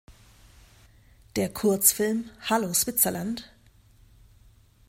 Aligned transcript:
Der 1.35 1.53
Kurzfilm 1.53 2.31
"Hallo 2.49 2.73
Switzerland! 2.73 3.51